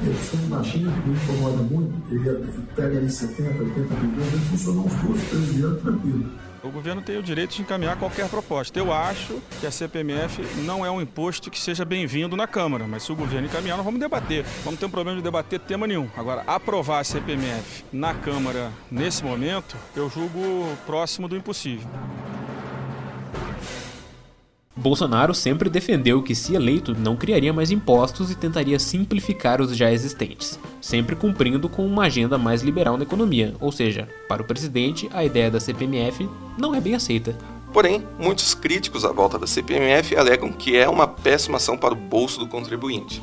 Ele 0.02 0.16
sendo 0.16 0.50
baixinho, 0.50 0.92
me 1.06 1.14
incomoda 1.14 1.64
muito, 1.64 1.94
ele 2.12 2.64
pega 2.76 3.00
aí 3.00 3.10
70, 3.10 3.64
80 3.64 3.94
bilhões, 3.96 4.34
ele 4.34 4.46
funcionou 4.50 4.86
uns 4.86 4.94
dois, 4.96 5.24
três 5.30 5.64
anos 5.64 5.82
tranquilo. 5.82 6.26
O 6.64 6.70
governo 6.70 7.02
tem 7.02 7.18
o 7.18 7.24
direito 7.24 7.56
de 7.56 7.62
encaminhar 7.64 7.98
qualquer 7.98 8.30
proposta. 8.30 8.78
Eu 8.78 8.94
acho 8.94 9.42
que 9.60 9.66
a 9.66 9.72
CPMF 9.72 10.44
não 10.58 10.86
é 10.86 10.92
um 10.92 11.02
imposto 11.02 11.50
que 11.50 11.60
seja 11.60 11.84
bem-vindo 11.84 12.38
na 12.38 12.46
Câmara, 12.46 12.86
mas 12.88 13.02
se 13.02 13.12
o 13.12 13.16
governo 13.16 13.48
encaminhar, 13.48 13.78
nós 13.78 13.86
vamos 13.86 14.00
debater. 14.00 14.44
Vamos 14.64 14.80
ter 14.80 14.86
um 14.86 14.90
problema 14.90 15.18
de 15.18 15.24
debater 15.24 15.60
tema 15.60 15.88
nenhum. 15.88 16.08
Agora, 16.16 16.44
aprovar 16.46 17.00
a 17.00 17.04
CPMF 17.04 17.84
na 17.92 18.14
Câmara 18.14 18.72
nesse 18.92 19.24
momento, 19.24 19.76
eu 19.96 20.08
julgo 20.08 20.40
próximo 20.86 21.28
do 21.28 21.36
impossível. 21.36 21.90
Bolsonaro 24.82 25.34
sempre 25.34 25.70
defendeu 25.70 26.24
que, 26.24 26.34
se 26.34 26.56
eleito, 26.56 26.98
não 26.98 27.16
criaria 27.16 27.54
mais 27.54 27.70
impostos 27.70 28.32
e 28.32 28.36
tentaria 28.36 28.80
simplificar 28.80 29.62
os 29.62 29.78
já 29.78 29.92
existentes, 29.92 30.60
sempre 30.82 31.16
cumprindo 31.16 31.70
com 31.70 31.86
uma 31.86 32.06
agenda 32.06 32.36
mais 32.36 32.64
liberal 32.64 32.98
na 32.98 33.04
economia, 33.04 33.54
ou 33.60 33.72
seja, 33.72 34.10
para 34.28 34.42
o 34.42 34.46
presidente, 34.46 35.08
a 35.14 35.24
ideia 35.24 35.52
da 35.52 35.60
CPMF 35.60 36.28
não 36.58 36.74
é 36.74 36.82
bem 36.82 36.96
aceita. 36.96 37.38
Porém, 37.72 38.04
muitos 38.20 38.56
críticos 38.56 39.06
à 39.06 39.12
volta 39.12 39.38
da 39.38 39.46
CPMF 39.46 40.18
alegam 40.18 40.52
que 40.52 40.76
é 40.76 40.90
uma 40.90 41.08
péssima 41.08 41.58
ação 41.58 41.78
para 41.78 41.94
o 41.94 41.98
bolso 41.98 42.40
do 42.40 42.48
contribuinte. 42.48 43.22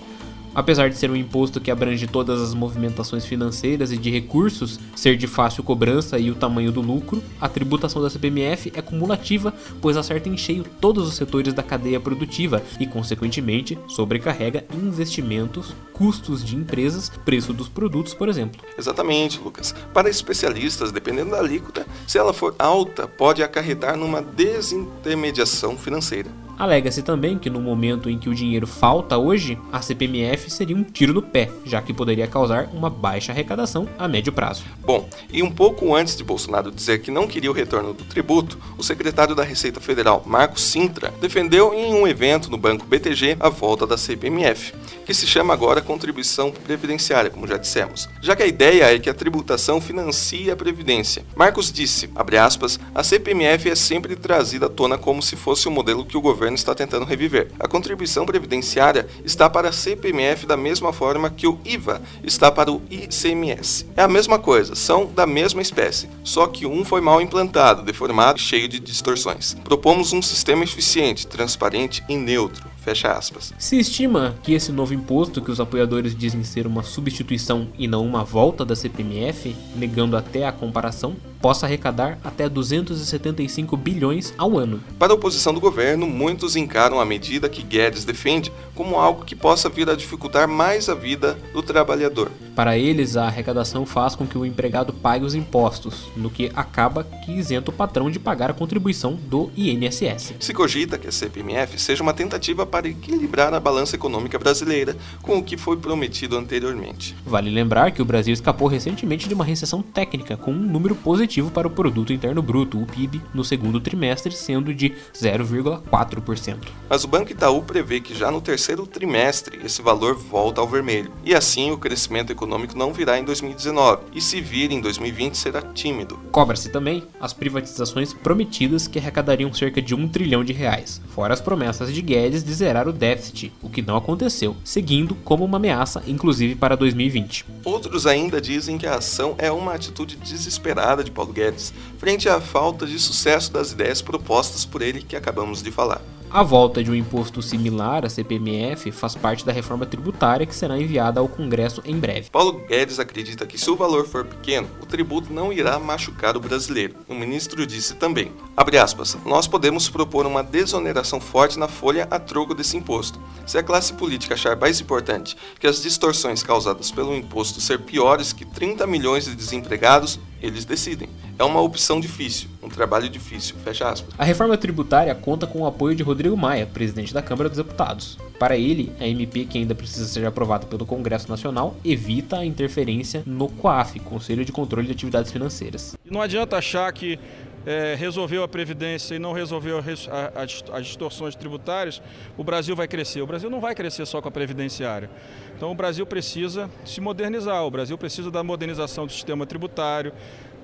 Apesar 0.59 0.91
de 0.91 0.99
ser 0.99 1.09
um 1.09 1.15
imposto 1.15 1.61
que 1.61 1.71
abrange 1.71 2.09
todas 2.09 2.43
as 2.43 2.53
movimentações 2.53 3.25
financeiras 3.25 3.93
e 3.93 3.97
de 3.97 4.11
recursos, 4.11 4.81
ser 4.97 5.17
de 5.17 5.29
fácil 5.29 5.63
cobrança 5.63 6.19
e 6.19 6.33
o 6.33 6.35
tamanho 6.35 6.73
do 6.73 6.81
lucro, 6.81 7.23
a 7.41 7.49
tributação 7.49 8.03
da 8.03 8.11
CPMF 8.11 8.73
é 8.75 8.83
cumulativa, 8.83 9.55
pois 9.81 9.97
acerta 9.97 10.29
em 10.29 10.37
cheio 10.37 10.65
todos 10.81 11.07
os 11.07 11.15
setores 11.15 11.55
da 11.55 11.63
cadeia 11.63 12.01
produtiva 12.01 12.61
e, 12.81 12.89
consequentemente, 12.89 13.79
sobrecarrega 13.87 14.65
investimentos, 14.75 15.73
custos 15.93 16.45
de 16.45 16.57
empresas, 16.57 17.09
preço 17.25 17.53
dos 17.53 17.69
produtos, 17.69 18.13
por 18.13 18.29
exemplo. 18.29 18.61
Exatamente, 18.77 19.39
Lucas. 19.39 19.73
Para 19.95 20.11
especialistas, 20.11 20.91
dependendo 20.91 21.31
da 21.31 21.39
alíquota, 21.39 21.87
se 22.05 22.19
ela 22.19 22.33
for 22.33 22.57
alta, 22.59 23.07
pode 23.07 23.45
acarretar 23.45 23.97
numa 23.97 24.21
desintermediação 24.21 25.79
financeira. 25.79 26.48
Alega-se 26.59 27.03
também 27.03 27.39
que 27.39 27.49
no 27.49 27.61
momento 27.61 28.11
em 28.11 28.19
que 28.19 28.29
o 28.29 28.35
dinheiro 28.35 28.67
falta 28.67 29.17
hoje, 29.17 29.57
a 29.71 29.81
CPMF 29.81 30.51
seria 30.51 30.77
um 30.77 30.83
tiro 30.83 31.15
no 31.15 31.23
pé, 31.23 31.51
já 31.65 31.81
que 31.81 31.95
poderia 31.95 32.27
causar 32.27 32.69
uma 32.73 32.91
baixa 32.91 33.31
arrecadação 33.31 33.89
a 33.97 34.09
médio 34.09 34.33
prazo. 34.33 34.65
Bom, 34.85 35.09
e 35.33 35.43
um 35.43 35.51
pouco 35.51 35.95
antes 35.95 36.17
de 36.17 36.25
Bolsonaro 36.25 36.73
dizer 36.73 37.01
que 37.01 37.11
não 37.11 37.29
queria 37.29 37.51
o 37.51 37.55
retorno 37.55 37.93
do 37.93 38.05
tributo, 38.05 38.59
o 38.77 38.83
secretário 38.83 39.35
da 39.35 39.45
Receita 39.45 39.81
Federal, 39.81 40.23
Marcos 40.27 40.63
Sintra, 40.63 41.15
defendeu 41.21 41.73
em 41.73 41.95
um 41.95 42.09
evento 42.09 42.51
no 42.51 42.59
Banco 42.59 42.85
BTG 42.87 43.37
a 43.39 43.49
volta 43.49 43.87
da 43.87 43.97
CPMF, 43.97 44.75
que 45.07 45.15
se 45.15 45.27
chama 45.27 45.55
agora 45.55 45.81
contribuição 45.81 46.51
previdenciária, 46.51 47.31
como 47.31 47.47
já 47.47 47.57
dissemos, 47.57 48.09
já 48.21 48.35
que 48.35 48.43
a 48.43 48.47
ideia 48.47 48.95
é 48.95 48.99
que 48.99 49.09
a 49.09 49.15
tributação 49.15 49.81
financia 49.81 50.53
a 50.53 50.57
previdência. 50.57 51.25
Marcos 51.37 51.73
disse, 51.73 52.11
aspas, 52.41 52.81
a 52.95 53.03
CPMF 53.03 53.71
é 53.71 53.75
sempre 53.75 54.17
trazida 54.17 54.67
à 54.67 54.69
tona 54.69 54.99
como 54.99 55.23
se 55.23 55.37
fosse 55.37 55.69
o 55.69 55.71
modelo 55.71 56.05
que 56.05 56.17
o 56.17 56.21
governo 56.21 56.48
governo 56.49 56.57
está 56.57 56.75
tentando 56.75 57.05
reviver. 57.05 57.51
A 57.59 57.69
contribuição 57.69 58.25
previdenciária 58.25 59.07
está 59.25 59.49
para 59.51 59.69
a 59.69 59.73
CPMF 59.73 60.47
da 60.47 60.57
mesma 60.57 60.93
forma 60.93 61.31
que 61.31 61.47
o 61.47 61.59
IVA 61.65 62.01
está 62.23 62.51
para 62.51 62.73
o 62.73 62.83
ICMS. 62.91 63.87
É 63.97 64.03
a 64.03 64.09
mesma 64.09 64.39
coisa, 64.39 64.75
são 64.75 65.07
da 65.07 65.27
mesma 65.27 65.61
espécie, 65.61 66.09
só 66.25 66.47
que 66.47 66.67
um 66.67 66.85
foi 66.85 67.01
mal 67.01 67.21
implantado, 67.21 67.83
deformado 67.83 68.39
e 68.39 68.43
cheio 68.43 68.69
de 68.69 68.81
distorções. 68.81 69.55
Propomos 69.65 70.13
um 70.13 70.23
sistema 70.23 70.65
eficiente, 70.65 71.27
transparente 71.27 72.03
e 72.09 72.17
neutro. 72.17 72.78
Fecha 72.89 73.13
aspas. 73.13 73.53
Se 73.59 73.79
estima 73.79 74.35
que 74.43 74.55
esse 74.55 74.73
novo 74.73 74.95
imposto, 74.95 75.43
que 75.43 75.51
os 75.51 75.61
apoiadores 75.61 76.17
dizem 76.17 76.43
ser 76.43 76.67
uma 76.67 76.83
substituição 76.83 77.69
e 77.79 77.87
não 77.87 78.03
uma 78.07 78.25
volta 78.25 78.65
da 78.65 78.75
CPMF, 78.75 79.55
negando 79.77 80.17
até 80.17 80.47
a 80.47 80.53
comparação, 80.53 81.15
possa 81.41 81.67
arrecadar 81.67 82.19
até 82.25 82.49
275 82.49 83.77
bilhões 83.77 84.35
ao 84.37 84.59
ano. 84.59 84.81
Para 84.99 85.13
a 85.13 85.17
oposição 85.17 85.55
do 85.55 85.61
governo, 85.61 86.07
muitos 86.07 86.57
encaram 86.57 87.01
a 87.01 87.05
medida 87.05 87.49
que 87.49 87.63
Guedes 87.63 88.05
defende 88.05 88.53
como 88.75 88.97
algo 88.97 89.25
que 89.25 89.37
possa 89.37 89.69
vir 89.69 89.89
a 89.89 89.95
dificultar 89.95 90.49
mais 90.49 90.89
a 90.89 90.95
vida 90.95 91.39
do 91.53 91.63
trabalhador. 91.63 92.31
Para 92.55 92.77
eles, 92.77 93.17
a 93.17 93.27
arrecadação 93.27 93.87
faz 93.87 94.17
com 94.17 94.27
que 94.27 94.37
o 94.37 94.45
empregado 94.45 94.93
pague 94.93 95.25
os 95.25 95.35
impostos, 95.35 96.07
no 96.17 96.29
que 96.29 96.51
acaba 96.55 97.05
que 97.05 97.33
isenta 97.33 97.71
o 97.71 97.75
patrão 97.75 98.11
de 98.11 98.19
pagar 98.19 98.51
a 98.51 98.55
contribuição 98.55 99.15
do 99.15 99.51
INSS. 99.57 100.35
Se 100.41 100.53
cogita 100.53 100.99
que 100.99 101.07
a 101.07 101.13
CPMF 101.13 101.79
seja 101.81 102.03
uma 102.03 102.13
tentativa 102.13 102.67
para 102.67 102.78
equilibrar 102.87 103.55
a 103.55 103.61
balança 103.61 103.97
econômica 103.97 104.39
brasileira 104.39 104.97
com 105.23 105.39
o 105.39 105.43
que 105.43 105.57
foi 105.57 105.77
prometido 105.77 106.37
anteriormente. 106.37 107.15
Vale 107.25 107.51
lembrar 107.51 107.93
que 107.93 108.03
o 108.03 108.05
Brasil 108.05 108.35
escapou 108.35 108.69
recentemente 108.69 109.29
de 109.29 109.35
uma 109.35 109.45
recessão 109.45 109.81
técnica 109.81 110.37
com 110.37 110.51
um 110.51 110.59
número 110.59 110.95
positivo 110.95 111.51
para 111.51 111.67
o 111.67 111.71
produto 111.71 112.13
interno 112.13 112.43
bruto, 112.43 112.81
o 112.81 112.87
PIB, 112.87 113.23
no 113.33 113.45
segundo 113.45 113.81
trimestre 113.81 114.35
sendo 114.35 114.75
de 114.75 114.93
0,4%. 115.15 116.57
Mas 116.89 117.05
o 117.05 117.09
Banco 117.09 117.33
Itaú 117.33 117.63
prevê 117.63 118.01
que 118.01 118.15
já 118.15 118.31
no 118.31 118.41
terceiro 118.41 118.87
trimestre 118.87 119.61
esse 119.65 119.81
valor 119.81 120.17
volta 120.17 120.61
ao 120.61 120.69
vermelho, 120.69 121.11
e 121.25 121.35
assim 121.35 121.71
o 121.71 121.79
crescimento 121.79 122.31
econômico 122.31 122.49
econômico 122.49 122.77
não 122.77 122.93
virá 122.93 123.19
em 123.19 123.25
2019 123.25 124.03
e 124.15 124.21
se 124.21 124.41
vir 124.41 124.73
em 124.73 124.81
2020 124.81 125.35
será 125.35 125.63
tímido. 125.63 126.19
Cobra-se 126.33 126.71
também 126.71 127.05
as 127.21 127.33
privatizações 127.33 128.13
prometidas 128.13 128.89
que 128.89 128.99
arrecadariam 128.99 129.53
cerca 129.53 129.81
de 129.81 129.95
um 129.95 130.09
trilhão 130.09 130.43
de 130.43 130.53
reais, 130.53 131.01
fora 131.09 131.35
as 131.35 131.41
promessas 131.41 131.93
de 131.93 132.01
Guedes 132.01 132.43
de 132.43 132.53
zerar 132.59 132.89
o 132.89 132.93
déficit, 132.93 133.53
o 133.63 133.71
que 133.71 133.83
não 133.83 133.97
aconteceu, 133.97 134.57
seguindo 134.65 135.15
como 135.25 135.45
uma 135.45 135.57
ameaça 135.57 136.03
inclusive 136.07 136.55
para 136.55 136.77
2020. 136.77 137.47
Outros 137.65 138.07
ainda 138.07 138.41
dizem 138.41 138.77
que 138.77 138.87
a 138.87 138.97
ação 138.97 139.35
é 139.39 139.51
uma 139.51 139.75
atitude 139.75 140.17
desesperada 140.17 141.03
de 141.03 141.11
Paulo 141.11 141.33
Guedes 141.33 141.73
frente 141.99 142.29
à 142.29 142.41
falta 142.41 142.87
de 142.87 142.99
sucesso 142.99 143.53
das 143.53 143.73
ideias 143.73 144.03
propostas 144.03 144.65
por 144.65 144.83
ele 144.83 145.03
que 145.03 145.17
acabamos 145.17 145.63
de 145.63 145.71
falar. 145.71 146.01
A 146.31 146.43
volta 146.43 146.85
de 146.85 146.91
um 146.91 146.95
imposto 146.95 147.41
similar 147.41 148.05
à 148.05 148.09
CPMF 148.11 148.93
faz 148.93 149.15
parte 149.15 149.47
da 149.47 149.53
reforma 149.53 149.87
tributária 149.87 150.45
que 150.45 150.55
será 150.55 150.79
enviada 150.79 151.21
ao 151.21 151.27
Congresso 151.27 151.83
em 151.87 151.99
breve. 151.99 152.29
Paulo 152.31 152.67
Guedes 152.69 152.99
acredita 152.99 153.47
que 153.47 153.57
se 153.57 153.71
o 153.71 153.77
valor 153.77 154.07
for 154.07 154.27
pequeno, 154.27 154.69
o 154.83 154.85
tributo 154.85 155.33
não 155.33 155.51
irá 155.51 155.79
machucar 155.79 156.37
o 156.37 156.41
brasileiro. 156.41 156.97
O 157.09 157.15
ministro 157.15 157.67
disse 157.67 157.95
também, 157.95 158.31
aspas, 158.79 159.17
nós 159.25 159.49
podemos 159.49 159.89
propor 159.89 160.27
uma 160.27 160.43
desoneração 160.43 161.19
forte 161.19 161.59
na 161.59 161.67
folha 161.67 162.07
a 162.11 162.19
troco 162.19 162.55
desse 162.55 162.77
imposto. 162.77 163.19
Se 163.47 163.57
a 163.57 163.63
classe 163.63 163.95
política 163.95 164.35
achar 164.35 164.55
mais 164.55 164.83
importante 164.83 165.35
que 165.59 165.67
as 165.67 165.81
distorções 165.81 166.43
causadas 166.43 166.91
pelo 166.91 167.17
imposto 167.17 167.59
ser 167.59 167.79
piores 167.79 168.35
que 168.35 168.45
30 168.45 168.87
milhões 168.87 169.25
de 169.25 169.35
desempregados, 169.35 170.21
eles 170.43 170.65
decidem. 170.65 171.09
É 171.39 171.45
uma 171.45 171.61
opção 171.61 172.01
difícil, 172.01 172.49
um 172.63 172.69
trabalho 172.69 173.09
difícil, 173.09 173.55
fecha 173.65 173.89
aspas. 173.89 174.15
A 174.19 174.25
reforma 174.25 174.57
tributária 174.57 175.15
conta 175.15 175.47
com 175.47 175.61
o 175.61 175.67
apoio 175.67 175.95
de 175.95 176.03
Rodrigo 176.03 176.37
Maia, 176.37 176.67
presidente 176.67 177.15
da 177.15 177.23
Câmara 177.23 177.49
dos 177.49 177.59
Deputados. 177.59 178.19
Para 178.39 178.57
ele, 178.57 178.93
a 179.01 179.07
MP 179.07 179.45
que 179.45 179.59
ainda 179.59 179.75
precisa 179.75 180.07
ser 180.07 180.25
aprovada 180.25 180.67
pelo 180.67 180.87
Congresso 180.87 181.29
Nacional 181.29 181.77
evita 181.85 182.39
a 182.39 182.45
interferência 182.45 183.23
no 183.27 183.49
COAF, 183.49 183.99
Conselho 184.01 184.45
de 184.45 184.53
Controle 184.53 184.87
de 184.87 184.93
Atividades 184.93 185.33
Financeiras. 185.33 185.97
Não 186.09 186.23
adianta 186.23 186.57
achar 186.57 186.93
que 186.93 187.19
é, 187.67 187.95
resolveu 187.95 188.43
a 188.43 188.49
Previdência 188.49 189.15
e 189.15 189.19
não 189.19 189.33
resolveu 189.33 189.79
as 189.79 190.87
distorções 190.87 191.35
tributárias, 191.35 192.01
o 192.37 192.45
Brasil 192.45 192.75
vai 192.75 192.89
crescer. 192.89 193.21
O 193.21 193.27
Brasil 193.27 193.51
não 193.51 193.61
vai 193.61 193.75
crescer 193.75 194.07
só 194.07 194.21
com 194.21 194.29
a 194.29 194.31
Previdenciária. 194.31 195.11
Então 195.57 195.71
o 195.71 195.75
Brasil 195.75 196.07
precisa 196.07 196.71
se 196.85 197.01
modernizar, 197.01 197.65
o 197.65 197.71
Brasil 197.71 197.99
precisa 197.99 198.31
da 198.31 198.43
modernização 198.43 199.07
do 199.07 199.13
sistema 199.13 199.45
tributário, 199.45 200.13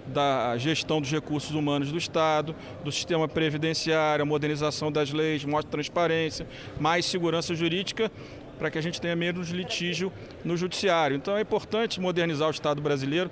da 0.07 0.57
gestão 0.59 1.01
dos 1.01 1.11
recursos 1.11 1.53
humanos 1.53 1.91
do 1.91 1.99
Estado, 1.99 2.55
do 2.85 2.93
sistema 2.93 3.27
previdenciário, 3.27 4.27
modernização 4.27 4.93
das 4.93 5.11
leis, 5.11 5.45
maior 5.45 5.65
transparência, 5.65 6.47
mais 6.79 7.07
segurança 7.07 7.55
jurídica 7.55 8.11
para 8.59 8.71
que 8.71 8.79
a 8.79 8.81
gente 8.81 9.01
tenha 9.01 9.17
menos 9.17 9.51
litígio 9.51 10.13
no 10.45 10.57
judiciário. 10.57 11.17
Então 11.17 11.37
é 11.37 11.41
importante 11.41 12.01
modernizar 12.01 12.49
o 12.49 12.51
Estado 12.51 12.81
brasileiro 12.81 13.31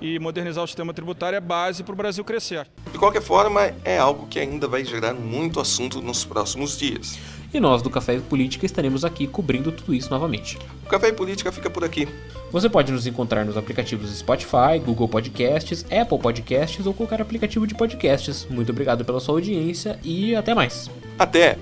e 0.00 0.18
modernizar 0.18 0.62
o 0.62 0.66
sistema 0.66 0.92
tributário 0.92 1.36
é 1.36 1.40
base 1.40 1.82
para 1.82 1.92
o 1.92 1.96
Brasil 1.96 2.24
crescer. 2.24 2.66
De 2.92 2.98
qualquer 2.98 3.22
forma, 3.22 3.72
é 3.84 3.98
algo 3.98 4.26
que 4.26 4.38
ainda 4.38 4.66
vai 4.66 4.84
gerar 4.84 5.14
muito 5.14 5.60
assunto 5.60 6.00
nos 6.00 6.24
próximos 6.24 6.78
dias. 6.78 7.18
E 7.52 7.58
nós 7.60 7.80
do 7.80 7.88
Café 7.88 8.16
e 8.16 8.20
Política 8.20 8.66
estaremos 8.66 9.04
aqui 9.04 9.26
cobrindo 9.26 9.72
tudo 9.72 9.94
isso 9.94 10.10
novamente. 10.10 10.58
O 10.84 10.88
Café 10.88 11.08
e 11.08 11.12
Política 11.12 11.50
fica 11.50 11.70
por 11.70 11.82
aqui. 11.82 12.06
Você 12.50 12.68
pode 12.68 12.92
nos 12.92 13.06
encontrar 13.06 13.44
nos 13.44 13.56
aplicativos 13.56 14.10
Spotify, 14.18 14.78
Google 14.84 15.08
Podcasts, 15.08 15.84
Apple 15.84 16.18
Podcasts 16.18 16.86
ou 16.86 16.94
qualquer 16.94 17.20
aplicativo 17.20 17.66
de 17.66 17.74
podcasts. 17.74 18.46
Muito 18.50 18.70
obrigado 18.70 19.04
pela 19.04 19.20
sua 19.20 19.34
audiência 19.34 19.98
e 20.02 20.34
até 20.34 20.54
mais. 20.54 20.90
Até! 21.18 21.58